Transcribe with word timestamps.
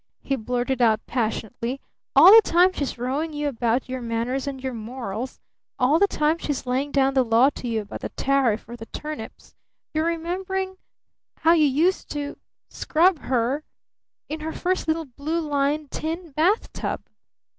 he 0.23 0.35
blurted 0.35 0.81
out 0.81 1.05
passionately. 1.05 1.79
"All 2.15 2.33
the 2.35 2.41
time 2.41 2.73
she's 2.73 2.97
rowing 2.97 3.33
you 3.33 3.47
about 3.47 3.87
your 3.87 4.01
manners 4.01 4.47
and 4.47 4.59
your 4.59 4.73
morals, 4.73 5.39
all 5.77 5.99
the 5.99 6.07
time 6.07 6.39
she's 6.39 6.65
laying 6.65 6.91
down 6.91 7.13
the 7.13 7.21
law 7.23 7.51
to 7.51 7.67
you 7.67 7.81
about 7.81 7.99
the 8.01 8.09
tariff 8.09 8.67
or 8.67 8.75
the 8.75 8.87
turnips, 8.87 9.53
you're 9.93 10.05
remembering 10.07 10.75
how 11.37 11.53
you 11.53 11.67
used 11.67 12.09
to 12.13 12.35
scrub 12.67 13.19
her 13.19 13.63
in 14.27 14.39
her 14.39 14.51
first 14.53 14.87
little 14.87 15.05
blue 15.05 15.39
lined 15.39 15.91
tin 15.91 16.31
bath 16.31 16.73
tub!" 16.73 17.03